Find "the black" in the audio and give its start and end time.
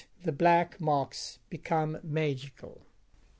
0.23-0.79